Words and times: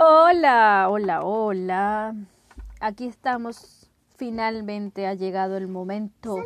Hola, 0.00 0.86
hola, 0.90 1.24
hola. 1.24 2.14
Aquí 2.80 3.06
estamos. 3.06 3.90
Finalmente 4.16 5.08
ha 5.08 5.14
llegado 5.14 5.56
el 5.56 5.66
momento, 5.66 6.36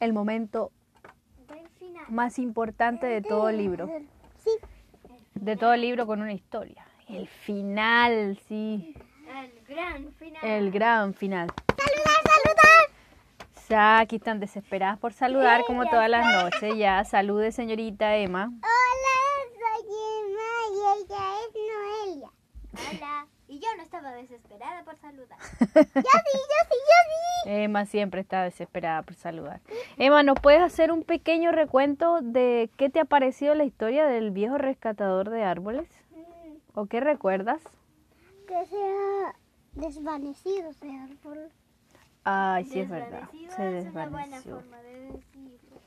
el 0.00 0.12
momento 0.14 0.72
más 2.08 2.38
importante 2.38 3.06
de 3.06 3.20
todo 3.20 3.50
el 3.50 3.58
libro. 3.58 3.90
Sí. 4.42 4.50
De 5.34 5.56
todo 5.56 5.74
el 5.74 5.82
libro 5.82 6.06
con 6.06 6.22
una 6.22 6.32
historia. 6.32 6.86
El 7.06 7.28
final, 7.28 8.38
sí. 8.48 8.94
El 9.28 9.64
gran 9.66 10.12
final. 10.12 10.44
El 10.44 10.70
gran 10.70 11.14
final. 11.14 11.52
Saludar, 11.76 12.22
saludar. 12.44 13.68
Ya 13.68 13.98
aquí 13.98 14.16
están 14.16 14.40
desesperadas 14.40 14.98
por 14.98 15.12
saludar 15.12 15.64
como 15.66 15.84
todas 15.84 16.08
las 16.08 16.24
noches. 16.42 16.76
Ya 16.76 17.04
salude, 17.04 17.52
señorita 17.52 18.16
Emma. 18.16 18.46
Hola, 18.46 19.18
soy 19.52 19.86
Emma 20.18 20.50
y 20.70 21.02
ella 21.02 21.24
es 21.40 21.54
Noelia. 22.08 22.30
Hola. 22.74 23.26
Y 23.46 23.60
yo 23.60 23.68
no 23.76 23.82
estaba 23.82 24.12
desesperada 24.28 24.82
por 24.84 24.96
saludar. 24.96 25.38
yo 25.60 25.66
sí, 25.66 25.74
yo 25.74 25.82
sí, 25.92 26.76
yo 26.76 26.98
sí. 27.08 27.50
Emma 27.50 27.86
siempre 27.86 28.20
está 28.20 28.42
desesperada 28.42 29.02
por 29.02 29.14
saludar. 29.14 29.60
Emma, 29.96 30.22
¿nos 30.22 30.38
puedes 30.40 30.62
hacer 30.62 30.90
un 30.92 31.02
pequeño 31.04 31.52
recuento 31.52 32.20
de 32.22 32.70
qué 32.76 32.90
te 32.90 33.00
ha 33.00 33.04
parecido 33.04 33.54
la 33.54 33.64
historia 33.64 34.06
del 34.06 34.30
viejo 34.30 34.58
rescatador 34.58 35.30
de 35.30 35.44
árboles? 35.44 35.88
¿O 36.74 36.86
qué 36.86 37.00
recuerdas? 37.00 37.62
Que 38.48 38.66
se 38.66 38.76
ha 38.76 39.34
desvanecido 39.74 40.70
ese 40.70 40.90
árbol. 40.90 41.50
Ay, 42.24 42.64
sí 42.64 42.80
es 42.80 42.88
verdad. 42.90 43.30
Desvanecido 43.30 43.56
Se 43.56 43.78
es 43.78 43.84
una 43.86 44.06
buena 44.06 44.36
desvaneció. 44.38 44.56
forma 44.56 44.78
de 44.82 45.00
decirlo. 45.12 45.80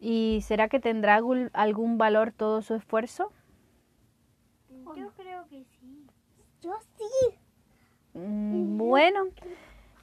¿Y 0.00 0.40
será 0.42 0.68
que 0.68 0.80
tendrá 0.80 1.20
algún 1.52 1.98
valor 1.98 2.32
todo 2.32 2.60
su 2.62 2.74
esfuerzo? 2.74 3.32
Yo 4.96 5.10
creo 5.16 5.46
que 5.48 5.64
sí. 5.80 6.06
Yo 6.60 6.72
sí. 6.98 7.38
Mm, 8.14 8.78
Bueno, 8.78 9.24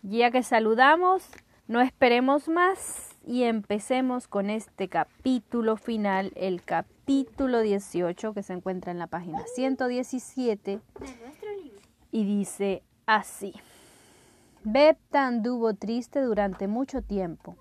ya 0.04 0.32
que 0.32 0.44
saludamos, 0.44 1.28
no 1.68 1.82
esperemos 1.82 2.48
más 2.50 3.16
y 3.26 3.44
empecemos 3.44 4.28
con 4.28 4.50
este 4.50 4.88
capítulo 4.90 5.78
final, 5.78 6.32
el 6.36 6.64
capítulo 6.64 7.62
18 7.62 8.34
que 8.34 8.44
se 8.44 8.54
encuentra 8.54 8.92
en 8.92 9.00
la 9.00 9.08
página 9.08 9.40
117 9.56 10.72
De 10.72 10.82
nuestro 11.00 11.50
libro. 11.64 11.80
y 12.12 12.26
dice 12.26 12.84
así. 13.06 13.54
Bepta 14.64 15.26
anduvo 15.26 15.74
triste 15.74 16.22
durante 16.22 16.68
mucho 16.68 17.02
tiempo. 17.02 17.56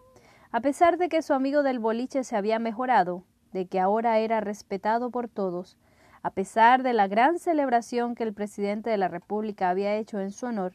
A 0.53 0.61
pesar 0.61 0.99
de 0.99 1.09
que 1.09 1.23
su 1.23 1.33
amigo 1.33 1.63
del 1.63 1.79
boliche 1.79 2.25
se 2.25 2.37
había 2.37 2.59
mejorado, 2.59 3.23
de 3.53 3.67
que 3.67 3.79
ahora 3.81 4.19
era 4.19 4.41
respetado 4.41 5.11
por 5.11 5.29
todos, 5.29 5.77
a 6.23 6.31
pesar 6.31 6.83
de 6.83 6.93
la 6.93 7.09
gran 7.09 7.39
celebración 7.39 8.15
que 8.15 8.25
el 8.25 8.35
presidente 8.35 8.91
de 8.91 8.99
la 8.99 9.09
República 9.09 9.71
había 9.71 9.97
hecho 9.97 10.21
en 10.21 10.31
su 10.31 10.47
honor, 10.47 10.75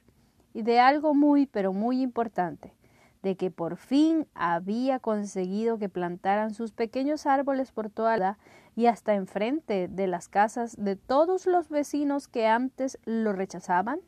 y 0.53 0.63
de 0.63 0.79
algo 0.79 1.13
muy, 1.13 1.45
pero 1.45 1.73
muy 1.73 2.01
importante, 2.01 2.73
de 3.21 3.35
que 3.35 3.51
por 3.51 3.77
fin 3.77 4.27
había 4.33 4.99
conseguido 4.99 5.77
que 5.77 5.89
plantaran 5.89 6.53
sus 6.53 6.71
pequeños 6.71 7.25
árboles 7.25 7.71
por 7.71 7.89
toda 7.89 8.17
la 8.17 8.38
y 8.75 8.88
hasta 8.88 9.16
enfrente 9.16 9.88
de 9.88 10.07
las 10.07 10.27
casas 10.27 10.75
de 10.77 10.95
todos 10.95 11.45
los 11.45 11.69
vecinos 11.69 12.27
que 12.27 12.47
antes 12.47 12.99
lo 13.05 13.33
rechazaban? 13.33 13.99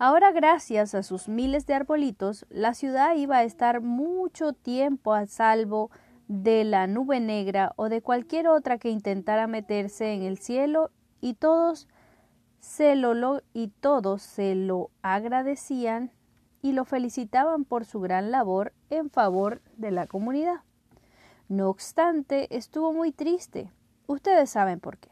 Ahora, 0.00 0.30
gracias 0.30 0.94
a 0.94 1.02
sus 1.02 1.28
miles 1.28 1.66
de 1.66 1.74
arbolitos, 1.74 2.46
la 2.50 2.74
ciudad 2.74 3.16
iba 3.16 3.38
a 3.38 3.44
estar 3.44 3.80
mucho 3.80 4.52
tiempo 4.52 5.12
a 5.12 5.26
salvo 5.26 5.90
de 6.28 6.64
la 6.64 6.86
nube 6.86 7.20
negra 7.20 7.72
o 7.76 7.88
de 7.88 8.02
cualquier 8.02 8.48
otra 8.48 8.78
que 8.78 8.90
intentara 8.90 9.46
meterse 9.46 10.12
en 10.12 10.22
el 10.22 10.38
cielo 10.38 10.90
y 11.20 11.34
todos 11.34 11.88
se 12.60 12.94
lo, 12.96 13.42
y 13.52 13.68
todos 13.68 14.22
se 14.22 14.54
lo 14.54 14.90
agradecían 15.02 16.12
y 16.60 16.72
lo 16.72 16.84
felicitaban 16.84 17.64
por 17.64 17.84
su 17.84 18.00
gran 18.00 18.30
labor 18.30 18.72
en 18.90 19.10
favor 19.10 19.62
de 19.76 19.90
la 19.90 20.06
comunidad. 20.06 20.60
No 21.48 21.70
obstante, 21.70 22.54
estuvo 22.54 22.92
muy 22.92 23.10
triste. 23.10 23.72
Ustedes 24.06 24.50
saben 24.50 24.80
por 24.80 24.98
qué. 24.98 25.10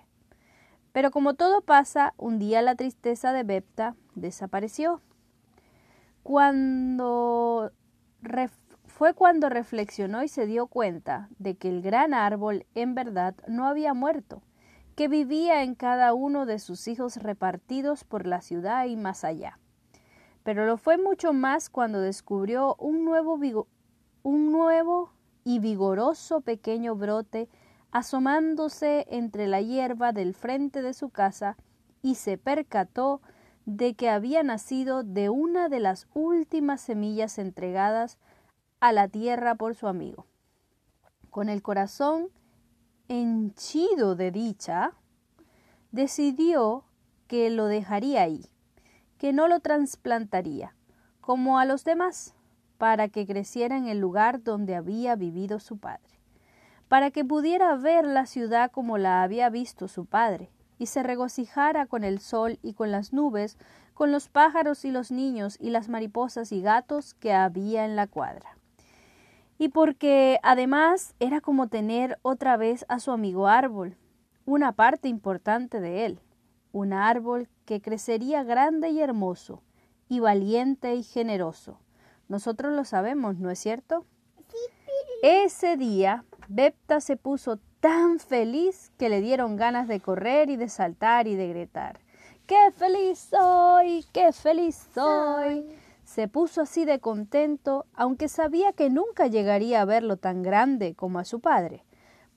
Pero 0.92 1.10
como 1.10 1.34
todo 1.34 1.62
pasa, 1.62 2.14
un 2.16 2.38
día 2.38 2.62
la 2.62 2.74
tristeza 2.74 3.32
de 3.32 3.42
Bepta 3.42 3.96
desapareció. 4.14 5.00
Cuando 6.22 7.70
fue 8.96 9.12
cuando 9.12 9.50
reflexionó 9.50 10.22
y 10.22 10.28
se 10.28 10.46
dio 10.46 10.68
cuenta 10.68 11.28
de 11.38 11.58
que 11.58 11.68
el 11.68 11.82
gran 11.82 12.14
árbol 12.14 12.64
en 12.74 12.94
verdad 12.94 13.34
no 13.46 13.66
había 13.66 13.92
muerto, 13.92 14.40
que 14.94 15.06
vivía 15.06 15.62
en 15.64 15.74
cada 15.74 16.14
uno 16.14 16.46
de 16.46 16.58
sus 16.58 16.88
hijos 16.88 17.18
repartidos 17.18 18.04
por 18.04 18.26
la 18.26 18.40
ciudad 18.40 18.86
y 18.86 18.96
más 18.96 19.22
allá. 19.22 19.58
Pero 20.44 20.64
lo 20.64 20.78
fue 20.78 20.96
mucho 20.96 21.34
más 21.34 21.68
cuando 21.68 22.00
descubrió 22.00 22.74
un 22.78 23.04
nuevo, 23.04 23.36
y 25.44 25.58
vigoroso 25.58 26.40
pequeño 26.40 26.96
brote 26.96 27.50
asomándose 27.90 29.04
entre 29.10 29.46
la 29.46 29.60
hierba 29.60 30.12
del 30.12 30.32
frente 30.32 30.80
de 30.80 30.94
su 30.94 31.10
casa 31.10 31.58
y 32.00 32.14
se 32.14 32.38
percató 32.38 33.20
de 33.66 33.92
que 33.92 34.08
había 34.08 34.42
nacido 34.42 35.02
de 35.02 35.28
una 35.28 35.68
de 35.68 35.80
las 35.80 36.08
últimas 36.14 36.80
semillas 36.80 37.38
entregadas 37.38 38.16
a 38.81 38.92
la 38.92 39.09
tierra 39.09 39.54
por 39.54 39.75
su 39.75 39.88
amigo. 39.88 40.26
Con 41.31 41.48
el 41.48 41.62
corazón 41.62 42.28
henchido 43.09 44.16
de 44.16 44.31
dicha, 44.31 44.92
decidió 45.92 46.84
que 47.26 47.50
lo 47.50 47.66
dejaría 47.66 48.22
ahí, 48.22 48.47
que 49.19 49.32
no 49.32 49.48
lo 49.48 49.60
trasplantaría, 49.60 50.75
como 51.20 51.59
a 51.59 51.65
los 51.65 51.84
demás, 51.84 52.34
para 52.78 53.09
que 53.09 53.26
creciera 53.26 53.76
en 53.76 53.86
el 53.86 53.98
lugar 53.98 54.42
donde 54.42 54.75
había 54.75 55.16
vivido 55.16 55.60
su 55.60 55.78
padre, 55.78 56.20
para 56.88 57.10
que 57.10 57.25
pudiera 57.25 57.75
ver 57.76 58.06
la 58.06 58.26
ciudad 58.26 58.70
como 58.70 58.98
la 58.98 59.22
había 59.22 59.48
visto 59.48 59.88
su 59.88 60.04
padre, 60.04 60.50
y 60.78 60.86
se 60.86 61.03
regocijara 61.03 61.86
con 61.86 62.04
el 62.04 62.20
sol 62.20 62.59
y 62.62 62.75
con 62.75 62.92
las 62.92 63.12
nubes, 63.12 63.56
con 63.94 64.12
los 64.12 64.28
pájaros 64.28 64.84
y 64.84 64.91
los 64.91 65.10
niños 65.10 65.56
y 65.59 65.70
las 65.70 65.88
mariposas 65.88 66.53
y 66.53 66.60
gatos 66.60 67.15
que 67.15 67.32
había 67.32 67.86
en 67.86 67.97
la 67.97 68.06
cuadra. 68.06 68.55
Y 69.58 69.68
porque 69.68 70.38
además 70.42 71.14
era 71.18 71.40
como 71.40 71.68
tener 71.68 72.18
otra 72.22 72.56
vez 72.56 72.84
a 72.88 72.98
su 73.00 73.10
amigo 73.10 73.48
árbol, 73.48 73.96
una 74.44 74.72
parte 74.72 75.08
importante 75.08 75.80
de 75.80 76.06
él, 76.06 76.20
un 76.72 76.92
árbol 76.92 77.48
que 77.64 77.80
crecería 77.80 78.44
grande 78.44 78.90
y 78.90 79.00
hermoso, 79.00 79.62
y 80.08 80.20
valiente 80.20 80.94
y 80.94 81.02
generoso. 81.02 81.80
Nosotros 82.28 82.72
lo 82.72 82.84
sabemos, 82.84 83.38
¿no 83.38 83.50
es 83.50 83.58
cierto? 83.58 84.04
Ese 85.22 85.76
día, 85.76 86.24
Bepta 86.48 87.00
se 87.00 87.16
puso 87.16 87.58
tan 87.80 88.18
feliz 88.18 88.92
que 88.98 89.08
le 89.08 89.20
dieron 89.20 89.56
ganas 89.56 89.88
de 89.88 90.00
correr 90.00 90.50
y 90.50 90.56
de 90.56 90.68
saltar 90.68 91.26
y 91.26 91.34
de 91.34 91.48
gritar. 91.48 92.00
¡Qué 92.46 92.70
feliz 92.76 93.18
soy! 93.30 94.04
¡Qué 94.12 94.32
feliz 94.32 94.88
soy! 94.94 95.66
Se 96.06 96.26
puso 96.28 96.62
así 96.62 96.84
de 96.84 97.00
contento, 97.00 97.84
aunque 97.92 98.28
sabía 98.28 98.72
que 98.72 98.90
nunca 98.90 99.26
llegaría 99.26 99.82
a 99.82 99.84
verlo 99.84 100.16
tan 100.16 100.44
grande 100.44 100.94
como 100.94 101.18
a 101.18 101.24
su 101.24 101.40
padre, 101.40 101.84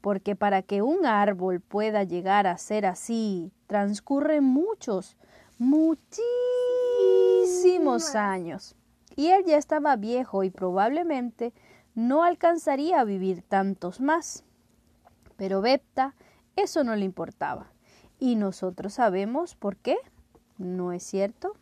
porque 0.01 0.35
para 0.35 0.63
que 0.63 0.81
un 0.81 1.05
árbol 1.05 1.61
pueda 1.61 2.03
llegar 2.03 2.47
a 2.47 2.57
ser 2.57 2.87
así, 2.87 3.51
transcurren 3.67 4.43
muchos, 4.43 5.17
muchísimos 5.59 8.15
años. 8.15 8.75
Y 9.15 9.27
él 9.27 9.43
ya 9.45 9.57
estaba 9.57 9.95
viejo 9.97 10.43
y 10.43 10.49
probablemente 10.49 11.53
no 11.93 12.23
alcanzaría 12.23 12.99
a 12.99 13.03
vivir 13.03 13.43
tantos 13.43 14.01
más. 14.01 14.45
Pero 15.37 15.61
Bepta 15.61 16.15
eso 16.55 16.83
no 16.83 16.95
le 16.95 17.05
importaba. 17.05 17.71
Y 18.17 18.35
nosotros 18.35 18.93
sabemos 18.93 19.53
por 19.53 19.77
qué, 19.77 19.99
¿no 20.57 20.91
es 20.91 21.03
cierto? 21.03 21.53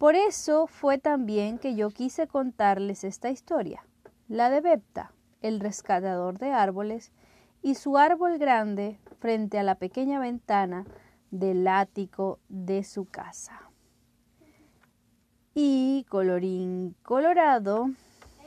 Por 0.00 0.14
eso 0.14 0.66
fue 0.66 0.96
también 0.96 1.58
que 1.58 1.74
yo 1.74 1.90
quise 1.90 2.26
contarles 2.26 3.04
esta 3.04 3.28
historia, 3.28 3.84
la 4.28 4.48
de 4.48 4.62
Bepta, 4.62 5.12
el 5.42 5.60
rescatador 5.60 6.38
de 6.38 6.52
árboles, 6.52 7.12
y 7.60 7.74
su 7.74 7.98
árbol 7.98 8.38
grande 8.38 8.98
frente 9.18 9.58
a 9.58 9.62
la 9.62 9.74
pequeña 9.74 10.18
ventana 10.18 10.86
del 11.30 11.68
ático 11.68 12.38
de 12.48 12.82
su 12.82 13.04
casa. 13.10 13.68
Y 15.52 16.06
colorín 16.08 16.96
colorado, 17.02 17.90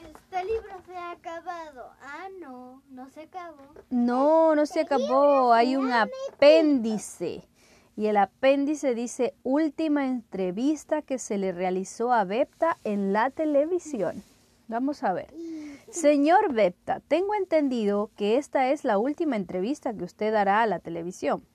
Este 0.01 0.45
libro 0.45 0.81
se 0.88 0.97
ha 0.97 1.11
acabado. 1.11 1.91
Ah, 2.01 2.29
no, 2.41 2.81
no 2.89 3.07
se 3.09 3.21
acabó. 3.21 3.61
no, 3.91 4.56
no 4.56 4.65
se 4.65 4.79
acabó, 4.79 5.53
hay 5.53 5.75
un 5.75 5.91
apéndice. 5.91 7.47
Y 7.95 8.07
el 8.07 8.18
apéndice 8.18 8.95
dice 8.95 9.36
última 9.44 10.07
entrevista 10.07 11.01
que 11.01 11.19
se 11.19 11.38
le 11.38 11.51
realizó 11.51 12.12
a 12.12 12.24
Bepta 12.24 12.78
en 12.84 13.13
la 13.13 13.30
televisión. 13.30 14.24
Vamos 14.68 15.04
a 15.04 15.13
ver. 15.13 15.34
Señor 15.90 16.54
Bepta, 16.54 17.01
tengo 17.01 17.36
entendido 17.36 18.10
que 18.16 18.38
esta 18.38 18.72
es 18.72 18.84
la 18.84 18.98
última 18.98 19.36
entrevista 19.36 19.94
que 19.94 20.04
usted 20.04 20.34
hará 20.34 20.63
a 20.63 20.68
la 20.68 20.80
televisión. 20.80 21.45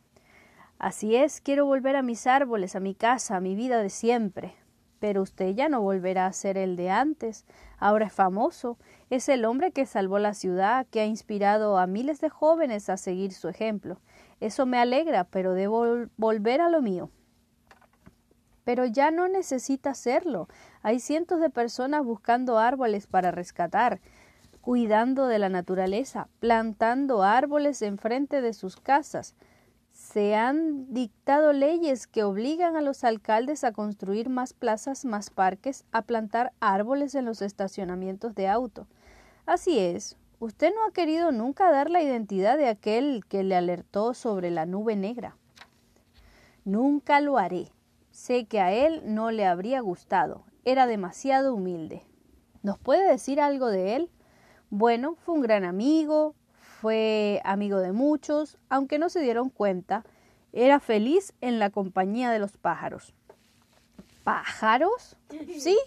Así 0.78 1.16
es, 1.16 1.40
quiero 1.40 1.66
volver 1.66 1.96
a 1.96 2.02
mis 2.02 2.28
árboles, 2.28 2.76
a 2.76 2.80
mi 2.80 2.94
casa, 2.94 3.36
a 3.36 3.40
mi 3.40 3.56
vida 3.56 3.82
de 3.82 3.90
siempre. 3.90 4.54
Pero 5.00 5.22
usted 5.22 5.54
ya 5.54 5.68
no 5.68 5.80
volverá 5.80 6.26
a 6.26 6.32
ser 6.32 6.56
el 6.56 6.76
de 6.76 6.90
antes. 6.90 7.46
Ahora 7.78 8.06
es 8.06 8.12
famoso. 8.12 8.78
Es 9.10 9.28
el 9.28 9.44
hombre 9.44 9.72
que 9.72 9.86
salvó 9.86 10.20
la 10.20 10.34
ciudad, 10.34 10.86
que 10.88 11.00
ha 11.00 11.06
inspirado 11.06 11.78
a 11.78 11.88
miles 11.88 12.20
de 12.20 12.28
jóvenes 12.28 12.88
a 12.88 12.96
seguir 12.96 13.32
su 13.32 13.48
ejemplo. 13.48 13.98
Eso 14.40 14.66
me 14.66 14.78
alegra, 14.78 15.24
pero 15.24 15.54
debo 15.54 16.06
volver 16.16 16.60
a 16.60 16.68
lo 16.68 16.82
mío. 16.82 17.10
Pero 18.64 18.84
ya 18.84 19.10
no 19.10 19.28
necesita 19.28 19.90
hacerlo. 19.90 20.48
Hay 20.82 21.00
cientos 21.00 21.40
de 21.40 21.50
personas 21.50 22.04
buscando 22.04 22.58
árboles 22.58 23.06
para 23.06 23.30
rescatar, 23.30 24.00
cuidando 24.60 25.26
de 25.26 25.38
la 25.38 25.48
naturaleza, 25.48 26.28
plantando 26.40 27.22
árboles 27.22 27.80
enfrente 27.82 28.42
de 28.42 28.52
sus 28.52 28.76
casas, 28.76 29.34
se 29.98 30.36
han 30.36 30.92
dictado 30.94 31.52
leyes 31.52 32.06
que 32.06 32.22
obligan 32.22 32.76
a 32.76 32.80
los 32.80 33.02
alcaldes 33.02 33.64
a 33.64 33.72
construir 33.72 34.28
más 34.28 34.52
plazas, 34.52 35.04
más 35.04 35.28
parques, 35.28 35.84
a 35.90 36.02
plantar 36.02 36.52
árboles 36.60 37.14
en 37.16 37.24
los 37.24 37.42
estacionamientos 37.42 38.34
de 38.34 38.46
auto. 38.48 38.86
Así 39.44 39.78
es, 39.78 40.16
usted 40.40 40.72
no 40.74 40.84
ha 40.84 40.92
querido 40.92 41.32
nunca 41.32 41.70
dar 41.70 41.90
la 41.90 42.02
identidad 42.02 42.56
de 42.56 42.68
aquel 42.68 43.24
que 43.28 43.42
le 43.42 43.56
alertó 43.56 44.14
sobre 44.14 44.50
la 44.50 44.66
nube 44.66 44.96
negra. 44.96 45.36
Nunca 46.64 47.20
lo 47.20 47.38
haré. 47.38 47.72
Sé 48.10 48.46
que 48.46 48.60
a 48.60 48.72
él 48.72 49.02
no 49.04 49.30
le 49.30 49.46
habría 49.46 49.80
gustado. 49.80 50.44
Era 50.64 50.86
demasiado 50.86 51.54
humilde. 51.54 52.04
¿Nos 52.62 52.78
puede 52.78 53.08
decir 53.08 53.40
algo 53.40 53.68
de 53.68 53.96
él? 53.96 54.10
Bueno, 54.70 55.16
fue 55.16 55.34
un 55.34 55.40
gran 55.40 55.64
amigo, 55.64 56.34
fue 56.80 57.40
amigo 57.44 57.78
de 57.78 57.92
muchos, 57.92 58.58
aunque 58.68 58.98
no 58.98 59.08
se 59.08 59.20
dieron 59.20 59.48
cuenta, 59.50 60.04
era 60.52 60.80
feliz 60.80 61.32
en 61.40 61.58
la 61.58 61.70
compañía 61.70 62.30
de 62.30 62.38
los 62.38 62.56
pájaros. 62.56 63.14
¿Pájaros? 64.24 65.16
Sí, 65.58 65.78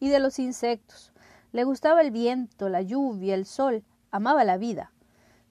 y 0.00 0.08
de 0.08 0.18
los 0.18 0.38
insectos. 0.38 1.12
Le 1.52 1.64
gustaba 1.64 2.00
el 2.00 2.10
viento, 2.10 2.68
la 2.68 2.82
lluvia, 2.82 3.34
el 3.34 3.46
sol, 3.46 3.84
amaba 4.14 4.44
la 4.44 4.58
vida. 4.58 4.92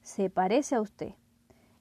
Se 0.00 0.30
parece 0.30 0.74
a 0.74 0.80
usted. 0.80 1.12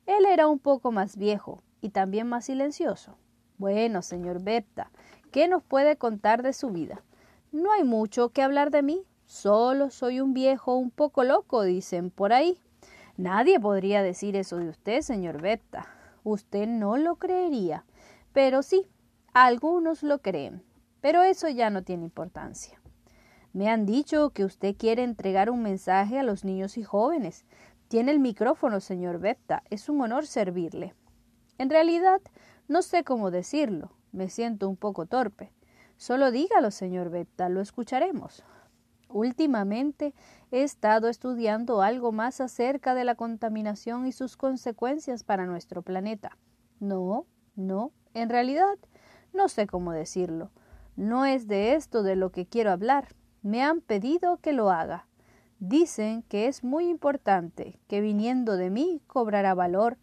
Él 0.06 0.26
era 0.26 0.48
un 0.48 0.60
poco 0.60 0.92
más 0.92 1.16
viejo 1.16 1.64
y 1.80 1.92
también 1.92 2.28
más 2.28 2.44
silencioso. 2.44 3.16
Bueno, 3.58 4.02
señor 4.02 4.44
Bepta, 4.44 4.92
¿qué 5.32 5.48
nos 5.48 5.64
puede 5.64 5.96
contar 5.96 6.44
de 6.44 6.52
su 6.52 6.72
vida? 6.72 7.02
No 7.54 7.72
hay 7.72 7.86
mucho 7.86 8.30
que 8.30 8.42
hablar 8.42 8.70
de 8.70 8.84
mí, 8.84 9.06
solo 9.26 9.92
soy 9.92 10.20
un 10.20 10.34
viejo 10.34 10.76
un 10.76 10.92
poco 10.92 11.24
loco, 11.24 11.64
dicen 11.64 12.10
por 12.10 12.34
ahí. 12.34 12.60
Nadie 13.16 13.62
podría 13.62 14.04
decir 14.04 14.36
eso 14.36 14.58
de 14.58 14.68
usted, 14.68 15.04
señor 15.04 15.42
Betta. 15.42 15.88
Usted 16.26 16.68
no 16.68 16.98
lo 16.98 17.16
creería. 17.16 17.86
Pero 18.34 18.62
sí, 18.62 18.86
algunos 19.34 20.04
lo 20.04 20.22
creen. 20.22 20.62
Pero 21.00 21.24
eso 21.24 21.48
ya 21.48 21.70
no 21.70 21.84
tiene 21.84 22.04
importancia. 22.04 22.83
Me 23.54 23.70
han 23.70 23.86
dicho 23.86 24.32
que 24.32 24.46
usted 24.46 24.76
quiere 24.76 25.04
entregar 25.04 25.52
un 25.52 25.62
mensaje 25.62 26.18
a 26.18 26.24
los 26.24 26.44
niños 26.44 26.76
y 26.78 26.84
jóvenes. 26.84 27.46
Tiene 27.88 28.12
el 28.12 28.20
micrófono, 28.20 28.80
señor 28.80 29.20
Betta. 29.20 29.62
Es 29.70 29.90
un 29.90 30.02
honor 30.02 30.26
servirle. 30.26 30.96
En 31.60 31.70
realidad, 31.70 32.20
no 32.68 32.82
sé 32.82 33.04
cómo 33.04 33.30
decirlo. 33.30 33.92
Me 34.12 34.30
siento 34.30 34.68
un 34.68 34.76
poco 34.76 35.06
torpe. 35.06 35.52
Solo 35.98 36.32
dígalo, 36.32 36.72
señor 36.72 37.12
Betta. 37.12 37.48
Lo 37.48 37.62
escucharemos. 37.62 38.44
Últimamente 39.08 40.16
he 40.50 40.64
estado 40.64 41.08
estudiando 41.08 41.84
algo 41.84 42.12
más 42.12 42.42
acerca 42.42 42.96
de 42.96 43.04
la 43.04 43.14
contaminación 43.14 44.08
y 44.08 44.12
sus 44.12 44.36
consecuencias 44.36 45.24
para 45.24 45.46
nuestro 45.46 45.84
planeta. 45.84 46.40
No, 46.80 47.28
no, 47.56 47.92
en 48.16 48.30
realidad 48.30 48.80
no 49.32 49.48
sé 49.48 49.68
cómo 49.68 49.92
decirlo. 49.92 50.50
No 50.96 51.26
es 51.26 51.48
de 51.48 51.76
esto 51.76 52.02
de 52.02 52.16
lo 52.16 52.32
que 52.32 52.48
quiero 52.48 52.72
hablar. 52.72 53.10
Me 53.44 53.62
han 53.62 53.82
pedido 53.82 54.38
que 54.38 54.54
lo 54.54 54.72
haga. 54.72 55.06
Dicen 55.60 56.24
que 56.24 56.48
es 56.48 56.64
muy 56.64 56.88
importante, 56.88 57.78
que 57.88 58.00
viniendo 58.00 58.56
de 58.56 58.70
mí 58.70 59.02
cobrará 59.06 59.54
valor, 59.54 59.98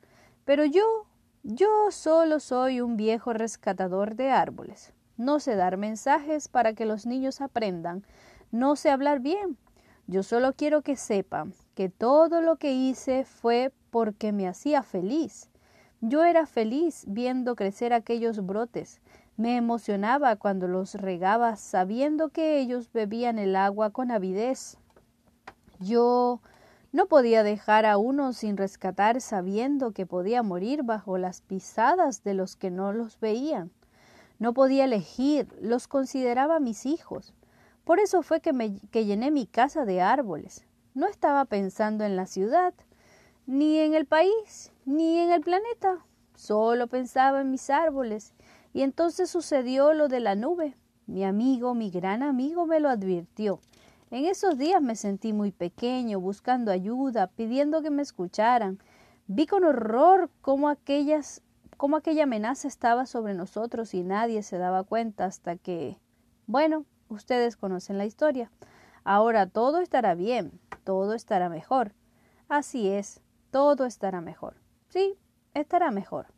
pero 0.44 0.66
yo, 0.66 1.06
yo 1.42 1.90
solo 1.90 2.38
soy 2.38 2.82
un 2.82 2.98
viejo 2.98 3.32
rescatador 3.32 4.14
de 4.14 4.30
árboles. 4.30 4.92
No 5.16 5.40
sé 5.40 5.56
dar 5.56 5.78
mensajes 5.78 6.48
para 6.48 6.74
que 6.74 6.84
los 6.84 7.06
niños 7.06 7.40
aprendan, 7.40 8.04
no 8.52 8.76
sé 8.76 8.90
hablar 8.90 9.20
bien. 9.20 9.56
Yo 10.06 10.22
solo 10.22 10.52
quiero 10.52 10.82
que 10.82 10.96
sepan 10.96 11.54
que 11.74 11.88
todo 11.88 12.42
lo 12.42 12.56
que 12.56 12.72
hice 12.72 13.24
fue 13.24 13.72
porque 13.90 14.32
me 14.32 14.48
hacía 14.48 14.82
feliz. 14.82 15.50
Yo 16.02 16.24
era 16.24 16.46
feliz 16.46 17.04
viendo 17.06 17.54
crecer 17.56 17.92
aquellos 17.92 18.44
brotes. 18.44 19.00
Me 19.40 19.56
emocionaba 19.56 20.36
cuando 20.36 20.68
los 20.68 20.92
regaba 20.96 21.56
sabiendo 21.56 22.28
que 22.28 22.58
ellos 22.58 22.92
bebían 22.92 23.38
el 23.38 23.56
agua 23.56 23.88
con 23.88 24.10
avidez. 24.10 24.76
Yo 25.78 26.42
no 26.92 27.06
podía 27.06 27.42
dejar 27.42 27.86
a 27.86 27.96
uno 27.96 28.34
sin 28.34 28.58
rescatar 28.58 29.22
sabiendo 29.22 29.92
que 29.92 30.04
podía 30.04 30.42
morir 30.42 30.82
bajo 30.82 31.16
las 31.16 31.40
pisadas 31.40 32.22
de 32.22 32.34
los 32.34 32.54
que 32.54 32.70
no 32.70 32.92
los 32.92 33.18
veían. 33.18 33.70
No 34.38 34.52
podía 34.52 34.84
elegir, 34.84 35.48
los 35.62 35.88
consideraba 35.88 36.60
mis 36.60 36.84
hijos. 36.84 37.32
Por 37.84 37.98
eso 37.98 38.20
fue 38.20 38.42
que, 38.42 38.52
me, 38.52 38.78
que 38.90 39.06
llené 39.06 39.30
mi 39.30 39.46
casa 39.46 39.86
de 39.86 40.02
árboles. 40.02 40.66
No 40.92 41.06
estaba 41.06 41.46
pensando 41.46 42.04
en 42.04 42.14
la 42.14 42.26
ciudad, 42.26 42.74
ni 43.46 43.78
en 43.78 43.94
el 43.94 44.04
país, 44.04 44.70
ni 44.84 45.16
en 45.16 45.30
el 45.30 45.40
planeta. 45.40 46.04
Solo 46.34 46.88
pensaba 46.88 47.40
en 47.40 47.50
mis 47.50 47.70
árboles. 47.70 48.34
Y 48.72 48.82
entonces 48.82 49.30
sucedió 49.30 49.92
lo 49.92 50.08
de 50.08 50.20
la 50.20 50.34
nube. 50.34 50.76
Mi 51.06 51.24
amigo, 51.24 51.74
mi 51.74 51.90
gran 51.90 52.22
amigo, 52.22 52.66
me 52.66 52.80
lo 52.80 52.88
advirtió. 52.88 53.60
En 54.10 54.24
esos 54.24 54.58
días 54.58 54.82
me 54.82 54.96
sentí 54.96 55.32
muy 55.32 55.52
pequeño, 55.52 56.20
buscando 56.20 56.70
ayuda, 56.70 57.28
pidiendo 57.28 57.82
que 57.82 57.90
me 57.90 58.02
escucharan. 58.02 58.78
Vi 59.26 59.46
con 59.46 59.64
horror 59.64 60.30
cómo, 60.40 60.68
aquellas, 60.68 61.42
cómo 61.76 61.96
aquella 61.96 62.24
amenaza 62.24 62.68
estaba 62.68 63.06
sobre 63.06 63.34
nosotros 63.34 63.94
y 63.94 64.02
nadie 64.02 64.42
se 64.42 64.58
daba 64.58 64.84
cuenta 64.84 65.24
hasta 65.24 65.56
que, 65.56 65.98
bueno, 66.46 66.84
Ustedes 67.10 67.56
conocen 67.56 67.98
la 67.98 68.06
historia. 68.06 68.52
Ahora 69.02 69.46
todo 69.46 69.80
estará 69.80 70.14
bien, 70.14 70.60
todo 70.84 71.14
estará 71.14 71.48
mejor. 71.48 71.92
Así 72.48 72.88
es, 72.88 73.20
todo 73.50 73.84
estará 73.84 74.20
mejor. 74.20 74.54
Sí, 74.90 75.18
estará 75.52 75.90
mejor. 75.90 76.28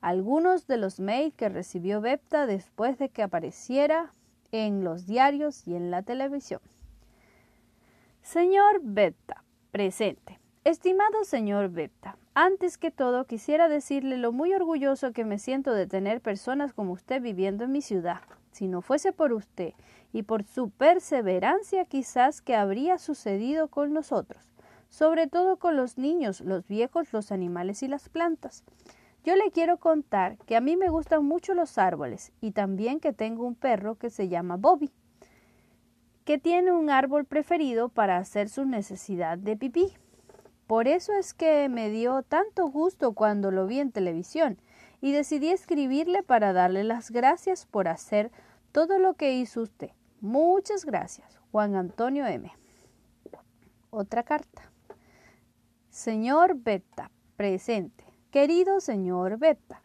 Algunos 0.00 0.66
de 0.66 0.76
los 0.76 1.00
mails 1.00 1.34
que 1.34 1.48
recibió 1.48 2.00
Bepta 2.00 2.46
después 2.46 2.98
de 2.98 3.08
que 3.08 3.22
apareciera 3.22 4.12
en 4.52 4.84
los 4.84 5.06
diarios 5.06 5.66
y 5.66 5.74
en 5.74 5.90
la 5.90 6.02
televisión. 6.02 6.60
Señor 8.22 8.80
Bepta, 8.82 9.42
presente. 9.70 10.38
Estimado 10.64 11.24
señor 11.24 11.70
Bepta, 11.70 12.18
antes 12.34 12.76
que 12.76 12.90
todo 12.90 13.24
quisiera 13.24 13.68
decirle 13.68 14.18
lo 14.18 14.32
muy 14.32 14.52
orgulloso 14.52 15.12
que 15.12 15.24
me 15.24 15.38
siento 15.38 15.72
de 15.72 15.86
tener 15.86 16.20
personas 16.20 16.74
como 16.74 16.92
usted 16.92 17.22
viviendo 17.22 17.64
en 17.64 17.72
mi 17.72 17.80
ciudad. 17.80 18.20
Si 18.52 18.68
no 18.68 18.82
fuese 18.82 19.12
por 19.12 19.32
usted 19.32 19.72
y 20.12 20.24
por 20.24 20.44
su 20.44 20.68
perseverancia, 20.68 21.84
quizás 21.86 22.42
que 22.42 22.54
habría 22.54 22.98
sucedido 22.98 23.68
con 23.68 23.94
nosotros, 23.94 24.52
sobre 24.90 25.26
todo 25.26 25.56
con 25.56 25.76
los 25.76 25.96
niños, 25.96 26.42
los 26.42 26.68
viejos, 26.68 27.12
los 27.12 27.32
animales 27.32 27.82
y 27.82 27.88
las 27.88 28.08
plantas. 28.08 28.62
Yo 29.28 29.36
le 29.36 29.50
quiero 29.50 29.76
contar 29.76 30.38
que 30.46 30.56
a 30.56 30.62
mí 30.62 30.78
me 30.78 30.88
gustan 30.88 31.22
mucho 31.22 31.52
los 31.52 31.76
árboles 31.76 32.32
y 32.40 32.52
también 32.52 32.98
que 32.98 33.12
tengo 33.12 33.46
un 33.46 33.54
perro 33.54 33.96
que 33.96 34.08
se 34.08 34.28
llama 34.28 34.56
Bobby, 34.56 34.90
que 36.24 36.38
tiene 36.38 36.72
un 36.72 36.88
árbol 36.88 37.26
preferido 37.26 37.90
para 37.90 38.16
hacer 38.16 38.48
su 38.48 38.64
necesidad 38.64 39.36
de 39.36 39.54
pipí. 39.54 39.92
Por 40.66 40.88
eso 40.88 41.12
es 41.12 41.34
que 41.34 41.68
me 41.68 41.90
dio 41.90 42.22
tanto 42.22 42.68
gusto 42.68 43.12
cuando 43.12 43.50
lo 43.50 43.66
vi 43.66 43.80
en 43.80 43.92
televisión 43.92 44.56
y 45.02 45.12
decidí 45.12 45.50
escribirle 45.50 46.22
para 46.22 46.54
darle 46.54 46.82
las 46.82 47.10
gracias 47.10 47.66
por 47.66 47.86
hacer 47.86 48.32
todo 48.72 48.98
lo 48.98 49.12
que 49.12 49.34
hizo 49.34 49.60
usted. 49.60 49.90
Muchas 50.22 50.86
gracias, 50.86 51.38
Juan 51.52 51.74
Antonio 51.74 52.26
M. 52.26 52.50
Otra 53.90 54.22
carta. 54.22 54.72
Señor 55.90 56.54
Beta, 56.54 57.10
presente. 57.36 58.07
Querido 58.30 58.80
señor 58.80 59.38
Beta, 59.38 59.82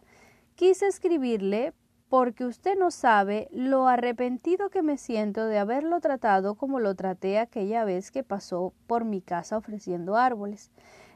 quise 0.56 0.88
escribirle 0.88 1.74
porque 2.10 2.46
usted 2.46 2.78
no 2.78 2.92
sabe 2.92 3.48
lo 3.52 3.88
arrepentido 3.88 4.70
que 4.70 4.82
me 4.82 4.98
siento 4.98 5.46
de 5.46 5.58
haberlo 5.58 6.00
tratado 6.00 6.56
como 6.56 6.80
lo 6.80 6.94
traté 6.96 7.40
aquella 7.40 7.86
vez 7.86 8.12
que 8.12 8.24
pasó 8.24 8.74
por 8.86 9.06
mi 9.06 9.22
casa 9.22 9.58
ofreciendo 9.58 10.18
árboles. 10.18 10.72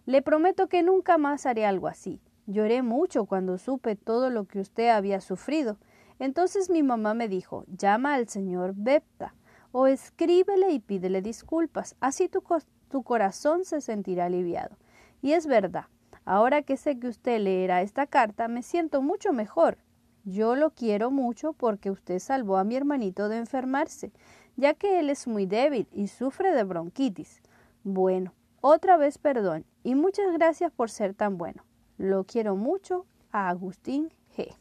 Le 0.05 0.21
prometo 0.21 0.67
que 0.67 0.83
nunca 0.83 1.17
más 1.17 1.45
haré 1.45 1.65
algo 1.65 1.87
así. 1.87 2.21
Lloré 2.45 2.81
mucho 2.81 3.25
cuando 3.25 3.57
supe 3.57 3.95
todo 3.95 4.29
lo 4.29 4.45
que 4.45 4.59
usted 4.59 4.89
había 4.89 5.19
sufrido 5.21 5.77
entonces 6.19 6.69
mi 6.69 6.83
mamá 6.83 7.13
me 7.13 7.27
dijo, 7.27 7.65
llama 7.67 8.15
al 8.15 8.27
señor 8.27 8.73
Bepta 8.75 9.35
o 9.71 9.87
escríbele 9.87 10.71
y 10.71 10.79
pídele 10.79 11.21
disculpas, 11.21 11.95
así 11.99 12.29
tu 12.29 13.03
corazón 13.03 13.65
se 13.65 13.81
sentirá 13.81 14.25
aliviado. 14.25 14.77
Y 15.21 15.33
es 15.33 15.45
verdad, 15.45 15.85
Ahora 16.27 16.61
que 16.61 16.75
sé 16.75 16.99
que 16.99 17.07
usted 17.07 17.39
leerá 17.39 17.81
esta 17.81 18.05
carta, 18.05 18.49
me 18.49 18.61
siento 18.61 19.01
mucho 19.01 19.31
mejor. 19.31 19.77
Yo 20.25 20.57
lo 20.57 20.71
quiero 20.71 21.09
mucho 21.09 21.53
porque 21.53 21.89
usted 21.89 22.19
salvó 22.19 22.57
a 22.57 22.65
mi 22.65 22.75
hermanito 22.75 23.29
de 23.29 23.37
enfermarse, 23.37 24.11
ya 24.57 24.73
que 24.73 24.99
él 24.99 25.09
es 25.09 25.25
muy 25.25 25.45
débil 25.45 25.87
y 25.93 26.09
sufre 26.09 26.51
de 26.51 26.65
bronquitis. 26.65 27.41
Bueno, 27.85 28.33
otra 28.59 28.97
vez 28.97 29.17
perdón 29.17 29.63
y 29.83 29.95
muchas 29.95 30.33
gracias 30.33 30.69
por 30.69 30.89
ser 30.89 31.13
tan 31.13 31.37
bueno. 31.37 31.63
Lo 31.97 32.25
quiero 32.25 32.57
mucho 32.57 33.05
a 33.31 33.47
Agustín 33.47 34.11
G. 34.35 34.53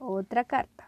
Otra 0.00 0.42
carta. 0.42 0.81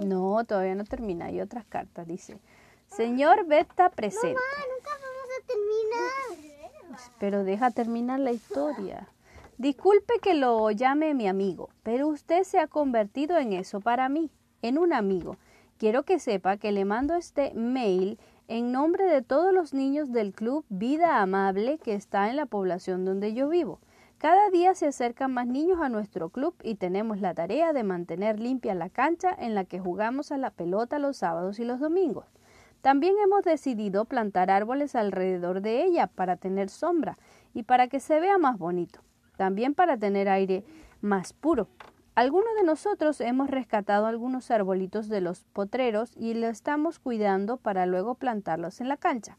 No, 0.00 0.44
todavía 0.44 0.74
no 0.74 0.84
termina. 0.84 1.26
Hay 1.26 1.40
otras 1.40 1.64
cartas. 1.66 2.06
Dice, 2.06 2.38
Señor 2.86 3.46
Beta 3.46 3.90
presente. 3.90 4.34
Mamá, 4.34 4.64
nunca 4.74 4.90
vamos 4.90 5.26
a 5.38 5.46
terminar. 5.46 7.10
Pero 7.18 7.44
deja 7.44 7.70
terminar 7.70 8.20
la 8.20 8.32
historia. 8.32 9.08
Disculpe 9.58 10.18
que 10.20 10.34
lo 10.34 10.70
llame 10.70 11.14
mi 11.14 11.28
amigo, 11.28 11.70
pero 11.82 12.08
usted 12.08 12.42
se 12.44 12.58
ha 12.58 12.66
convertido 12.66 13.38
en 13.38 13.54
eso 13.54 13.80
para 13.80 14.10
mí, 14.10 14.30
en 14.60 14.76
un 14.76 14.92
amigo. 14.92 15.38
Quiero 15.78 16.02
que 16.02 16.18
sepa 16.18 16.58
que 16.58 16.72
le 16.72 16.84
mando 16.84 17.14
este 17.14 17.54
mail 17.54 18.18
en 18.48 18.70
nombre 18.70 19.06
de 19.06 19.22
todos 19.22 19.54
los 19.54 19.72
niños 19.72 20.12
del 20.12 20.32
club 20.32 20.64
Vida 20.68 21.22
Amable 21.22 21.78
que 21.78 21.94
está 21.94 22.28
en 22.28 22.36
la 22.36 22.46
población 22.46 23.04
donde 23.04 23.32
yo 23.32 23.48
vivo. 23.48 23.78
Cada 24.18 24.48
día 24.48 24.74
se 24.74 24.86
acercan 24.86 25.34
más 25.34 25.46
niños 25.46 25.78
a 25.82 25.90
nuestro 25.90 26.30
club 26.30 26.54
y 26.62 26.76
tenemos 26.76 27.20
la 27.20 27.34
tarea 27.34 27.74
de 27.74 27.82
mantener 27.82 28.40
limpia 28.40 28.74
la 28.74 28.88
cancha 28.88 29.36
en 29.38 29.54
la 29.54 29.64
que 29.64 29.78
jugamos 29.78 30.32
a 30.32 30.38
la 30.38 30.50
pelota 30.50 30.98
los 30.98 31.18
sábados 31.18 31.58
y 31.58 31.64
los 31.66 31.80
domingos. 31.80 32.24
También 32.80 33.14
hemos 33.22 33.42
decidido 33.44 34.06
plantar 34.06 34.50
árboles 34.50 34.94
alrededor 34.94 35.60
de 35.60 35.84
ella 35.84 36.06
para 36.06 36.36
tener 36.36 36.70
sombra 36.70 37.18
y 37.52 37.64
para 37.64 37.88
que 37.88 38.00
se 38.00 38.18
vea 38.18 38.38
más 38.38 38.58
bonito. 38.58 39.00
También 39.36 39.74
para 39.74 39.98
tener 39.98 40.30
aire 40.30 40.64
más 41.02 41.34
puro. 41.34 41.68
Algunos 42.14 42.54
de 42.56 42.64
nosotros 42.64 43.20
hemos 43.20 43.50
rescatado 43.50 44.06
algunos 44.06 44.50
arbolitos 44.50 45.10
de 45.10 45.20
los 45.20 45.44
potreros 45.44 46.16
y 46.16 46.32
lo 46.32 46.46
estamos 46.46 46.98
cuidando 46.98 47.58
para 47.58 47.84
luego 47.84 48.14
plantarlos 48.14 48.80
en 48.80 48.88
la 48.88 48.96
cancha. 48.96 49.36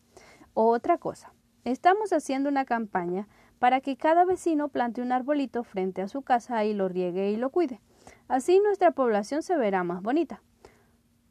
Otra 0.54 1.00
cosa, 1.00 1.34
estamos 1.64 2.14
haciendo 2.14 2.50
una 2.50 2.66
campaña 2.66 3.28
para 3.60 3.82
que 3.82 3.98
cada 3.98 4.26
vecino 4.26 4.70
plante 4.70 5.02
un 5.02 5.12
arbolito 5.12 5.64
frente 5.64 6.02
a 6.02 6.08
su 6.08 6.22
casa 6.22 6.64
y 6.66 6.74
lo 6.74 6.90
riegue 6.90 7.32
y 7.32 7.38
lo 7.38 7.50
cuide. 7.50 7.82
Así 8.28 8.60
nuestra 8.60 8.92
población 8.92 9.42
se 9.42 9.58
verá 9.58 9.84
más 9.84 10.02
bonita. 10.02 10.42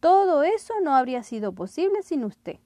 Todo 0.00 0.42
eso 0.42 0.74
no 0.82 0.94
habría 0.94 1.22
sido 1.22 1.52
posible 1.52 2.02
sin 2.02 2.24
usted. 2.24 2.58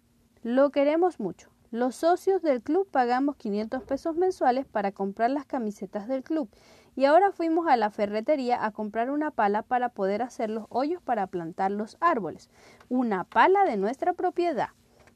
Lo 0.42 0.70
queremos 0.70 1.20
mucho. 1.20 1.50
Los 1.70 1.94
socios 1.94 2.42
del 2.42 2.62
club 2.62 2.88
pagamos 2.90 3.36
500 3.36 3.84
pesos 3.84 4.16
mensuales 4.16 4.66
para 4.66 4.90
comprar 4.90 5.30
las 5.30 5.46
camisetas 5.46 6.08
del 6.08 6.24
club 6.24 6.48
y 6.96 7.04
ahora 7.04 7.30
fuimos 7.30 7.68
a 7.68 7.76
la 7.76 7.90
ferretería 7.90 8.64
a 8.64 8.72
comprar 8.72 9.10
una 9.10 9.30
pala 9.30 9.62
para 9.62 9.90
poder 9.90 10.22
hacer 10.22 10.50
los 10.50 10.66
hoyos 10.68 11.00
para 11.00 11.28
plantar 11.28 11.70
los 11.70 11.96
árboles. 12.00 12.50
Una 12.88 13.22
pala 13.22 13.64
de 13.64 13.76
nuestra 13.76 14.14
propiedad. 14.14 14.70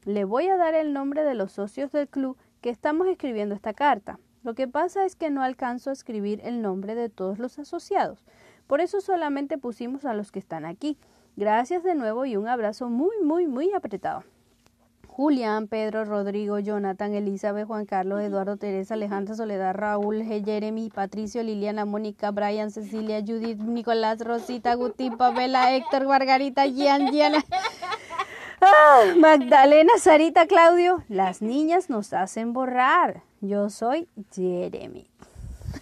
Le 0.05 0.23
voy 0.23 0.47
a 0.47 0.55
dar 0.55 0.75
el 0.75 0.93
nombre 0.93 1.23
de 1.23 1.35
los 1.35 1.51
socios 1.51 1.91
del 1.91 2.07
club 2.07 2.37
que 2.61 2.69
estamos 2.69 3.07
escribiendo 3.07 3.53
esta 3.53 3.73
carta. 3.73 4.19
Lo 4.45 4.53
que 4.53 4.67
pasa 4.67 5.05
es 5.05 5.15
que 5.15 5.31
no 5.31 5.41
alcanzo 5.41 5.89
a 5.89 5.93
escribir 5.93 6.39
el 6.43 6.61
nombre 6.61 6.93
de 6.93 7.09
todos 7.09 7.39
los 7.39 7.57
asociados. 7.57 8.23
Por 8.67 8.79
eso 8.79 9.01
solamente 9.01 9.57
pusimos 9.57 10.05
a 10.05 10.13
los 10.13 10.31
que 10.31 10.37
están 10.37 10.65
aquí. 10.65 10.99
Gracias 11.35 11.81
de 11.81 11.95
nuevo 11.95 12.27
y 12.27 12.37
un 12.37 12.47
abrazo 12.47 12.87
muy, 12.87 13.15
muy, 13.23 13.47
muy 13.47 13.73
apretado. 13.73 14.23
Julián, 15.07 15.67
Pedro, 15.67 16.05
Rodrigo, 16.05 16.59
Jonathan, 16.59 17.15
Elizabeth, 17.15 17.65
Juan 17.65 17.87
Carlos, 17.87 18.21
Eduardo, 18.21 18.57
Teresa, 18.57 18.93
Alejandra, 18.93 19.33
Soledad, 19.33 19.73
Raúl, 19.73 20.21
Jeremy, 20.23 20.91
Patricio, 20.93 21.41
Liliana, 21.41 21.85
Mónica, 21.85 22.29
Brian, 22.29 22.69
Cecilia, 22.69 23.21
Judith, 23.21 23.57
Nicolás, 23.57 24.19
Rosita, 24.19 24.73
Agustín, 24.73 25.17
Pamela, 25.17 25.73
Héctor, 25.73 26.05
Margarita, 26.05 26.67
Gian, 26.67 27.09
Diana. 27.09 27.43
Ah, 28.61 29.13
Magdalena, 29.17 29.91
Sarita, 29.99 30.47
Claudio, 30.47 31.03
las 31.07 31.41
niñas 31.41 31.89
nos 31.89 32.13
hacen 32.13 32.53
borrar. 32.53 33.21
Yo 33.47 33.69
soy 33.69 34.07
Jeremy. 34.33 35.07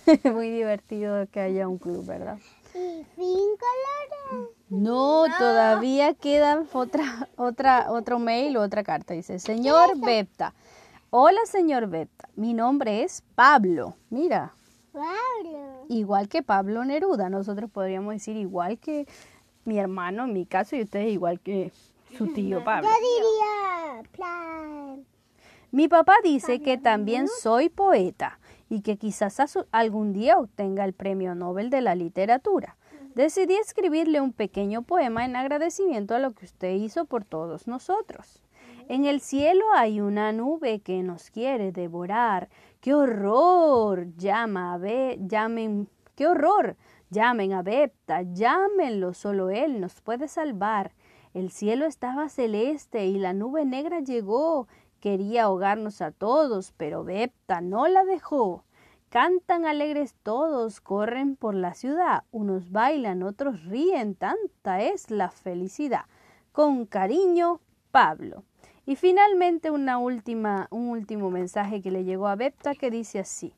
Muy 0.33 0.49
divertido 0.49 1.27
que 1.31 1.39
haya 1.39 1.67
un 1.67 1.77
club, 1.77 2.05
¿verdad? 2.05 2.37
Y 2.73 3.05
fin 3.15 3.49
colores. 3.57 4.49
No, 4.69 5.25
todavía 5.37 6.13
queda 6.15 6.63
otra, 6.73 7.29
otra, 7.37 7.91
otro 7.91 8.19
mail, 8.19 8.57
otra 8.57 8.83
carta. 8.83 9.13
Dice, 9.13 9.37
señor 9.39 9.99
Bepta. 9.99 10.53
Hola, 11.11 11.39
señor 11.45 11.87
Bepta. 11.87 12.27
Mi 12.35 12.53
nombre 12.53 13.03
es 13.03 13.23
Pablo. 13.35 13.95
Mira, 14.09 14.51
Pablo. 14.91 15.85
igual 15.89 16.27
que 16.27 16.41
Pablo 16.41 16.83
Neruda. 16.85 17.29
Nosotros 17.29 17.69
podríamos 17.69 18.13
decir 18.13 18.35
igual 18.35 18.79
que 18.79 19.07
mi 19.65 19.77
hermano, 19.77 20.23
en 20.23 20.33
mi 20.33 20.45
caso, 20.45 20.75
y 20.75 20.81
ustedes 20.81 21.11
igual 21.13 21.39
que 21.39 21.71
su 22.17 22.33
tío 22.33 22.63
Pablo. 22.63 22.89
Yo 22.89 22.95
diría 22.95 24.11
plan. 24.11 25.05
Mi 25.73 25.87
papá 25.87 26.13
dice 26.23 26.61
que 26.61 26.77
también 26.77 27.27
soy 27.27 27.67
poeta 27.67 28.37
y 28.69 28.81
que 28.81 28.97
quizás 28.97 29.41
algún 29.71 30.13
día 30.13 30.37
obtenga 30.37 30.85
el 30.85 30.93
Premio 30.93 31.33
Nobel 31.33 31.71
de 31.71 31.81
la 31.81 31.95
Literatura. 31.95 32.77
Decidí 33.15 33.55
escribirle 33.55 34.21
un 34.21 34.33
pequeño 34.33 34.83
poema 34.83 35.25
en 35.25 35.35
agradecimiento 35.35 36.13
a 36.13 36.19
lo 36.19 36.33
que 36.33 36.45
usted 36.45 36.75
hizo 36.75 37.05
por 37.05 37.25
todos 37.25 37.65
nosotros. 37.65 38.43
En 38.87 39.05
el 39.05 39.19
cielo 39.19 39.65
hay 39.75 39.99
una 39.99 40.31
nube 40.31 40.81
que 40.81 41.01
nos 41.01 41.31
quiere 41.31 41.71
devorar. 41.71 42.49
¡Qué 42.79 42.93
horror! 42.93 44.13
Llama 44.15 44.75
a 44.75 44.77
Be- 44.77 45.17
llamen, 45.21 45.89
¡qué 46.15 46.27
horror! 46.27 46.77
Llamen 47.09 47.51
a 47.51 47.63
Bepta, 47.63 48.21
llámenlo, 48.21 49.15
solo 49.15 49.49
él 49.49 49.81
nos 49.81 50.01
puede 50.01 50.27
salvar. 50.27 50.93
El 51.33 51.49
cielo 51.49 51.87
estaba 51.87 52.29
celeste 52.29 53.07
y 53.07 53.17
la 53.17 53.33
nube 53.33 53.65
negra 53.65 54.01
llegó. 54.01 54.67
Quería 55.03 55.43
ahogarnos 55.43 56.01
a 56.01 56.11
todos, 56.11 56.71
pero 56.77 57.03
Bepta 57.03 57.59
no 57.59 57.89
la 57.89 58.05
dejó. 58.05 58.63
Cantan 59.09 59.65
alegres 59.65 60.15
todos, 60.23 60.79
corren 60.79 61.35
por 61.35 61.55
la 61.55 61.73
ciudad, 61.73 62.23
unos 62.31 62.71
bailan, 62.71 63.21
otros 63.21 63.65
ríen, 63.65 64.15
tanta 64.15 64.81
es 64.81 65.11
la 65.11 65.29
felicidad. 65.29 66.05
Con 66.53 66.85
cariño, 66.85 67.59
Pablo. 67.91 68.45
Y 68.85 68.95
finalmente 68.95 69.71
una 69.71 69.97
última, 69.97 70.69
un 70.71 70.87
último 70.87 71.29
mensaje 71.29 71.81
que 71.81 71.91
le 71.91 72.05
llegó 72.05 72.27
a 72.27 72.37
Bepta 72.37 72.73
que 72.73 72.89
dice 72.89 73.19
así. 73.19 73.53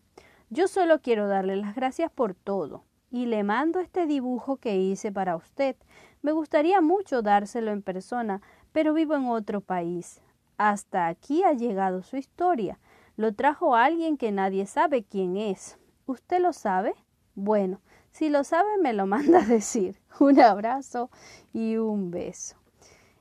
Yo 0.50 0.68
solo 0.68 1.00
quiero 1.00 1.28
darle 1.28 1.58
las 1.58 1.76
gracias 1.76 2.12
por 2.12 2.34
todo 2.34 2.86
y 3.12 3.28
le 3.28 3.44
mando 3.44 3.80
este 3.80 4.08
dibujo 4.08 4.58
que 4.58 4.78
hice 4.78 5.12
para 5.12 5.36
usted. 5.36 5.76
Me 6.24 6.32
gustaría 6.32 6.82
mucho 6.82 7.22
dárselo 7.22 7.70
en 7.70 7.84
persona, 7.84 8.42
pero 8.72 8.96
vivo 8.96 9.14
en 9.14 9.28
otro 9.28 9.62
país. 9.62 10.24
Hasta 10.58 11.08
aquí 11.08 11.44
ha 11.44 11.54
llegado 11.54 12.02
su 12.04 12.18
historia. 12.18 12.80
Lo 13.18 13.34
trajo 13.34 13.76
alguien 13.76 14.18
que 14.18 14.32
nadie 14.32 14.66
sabe 14.66 15.04
quién 15.04 15.38
es. 15.38 15.78
¿Usted 16.06 16.40
lo 16.42 16.54
sabe? 16.54 16.94
Bueno, 17.34 17.82
si 18.12 18.30
lo 18.30 18.44
sabe 18.44 18.78
me 18.82 18.94
lo 18.94 19.06
manda 19.08 19.40
a 19.40 19.46
decir. 19.46 20.00
Un 20.20 20.40
abrazo 20.40 21.10
y 21.54 21.78
un 21.78 22.12
beso. 22.12 22.56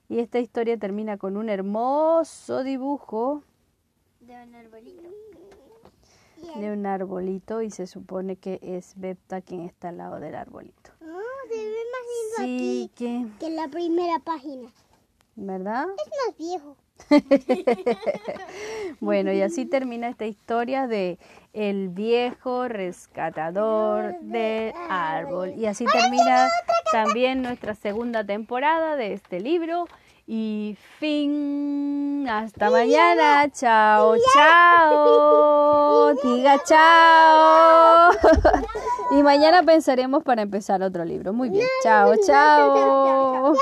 Y 0.09 0.19
esta 0.21 0.39
historia 0.39 0.79
termina 0.79 1.17
con 1.17 1.37
un 1.37 1.49
hermoso 1.49 2.63
dibujo 2.63 3.43
De 4.21 4.35
un 4.43 4.55
arbolito. 4.55 5.03
de 6.57 6.73
un 6.73 6.87
arbolito 6.87 7.63
y 7.63 7.71
se 7.71 7.87
supone 7.87 8.37
que 8.37 8.61
es 8.63 8.93
Bepta 8.97 9.41
quien 9.41 9.63
está 9.63 9.89
al 9.89 9.97
lado 9.97 10.21
del 10.21 10.35
arbolito. 10.35 10.91
No, 11.01 11.19
se 11.49 11.57
ve 11.57 11.79
más 11.91 12.05
lindo 12.13 12.37
Sí, 12.37 12.45
aquí 12.45 12.91
que, 12.95 13.27
que 13.47 13.51
la 13.51 13.67
primera 13.69 14.19
página. 14.21 14.71
¿verdad? 15.37 15.87
Es 16.05 16.13
más 16.29 16.37
viejo. 16.39 16.77
Bueno, 19.01 19.33
y 19.33 19.43
así 19.43 19.67
termina 19.67 20.09
esta 20.09 20.25
historia 20.27 20.87
de 20.87 21.19
el 21.53 21.89
viejo 21.89 22.69
rescatador 22.69 24.19
del 24.21 24.73
árbol. 24.89 25.55
Y 25.57 25.67
así 25.67 25.85
termina 25.85 26.49
también 26.93 27.43
nuestra 27.43 27.75
segunda 27.75 28.25
temporada 28.25 28.97
de 28.97 29.13
este 29.13 29.41
libro. 29.41 29.87
Y 30.27 30.79
fin. 30.99 32.27
Hasta 32.29 32.71
mañana. 32.71 33.51
Chao, 33.53 34.17
chao. 34.35 36.15
Diga 36.23 36.63
chao. 36.65 38.13
Y 39.11 39.23
mañana 39.23 39.63
pensaremos 39.63 40.23
para 40.23 40.41
empezar 40.43 40.83
otro 40.83 41.05
libro. 41.05 41.35
Muy 41.35 41.51
bien. 41.51 41.67
Chao, 41.83 42.15
chao. 42.27 43.55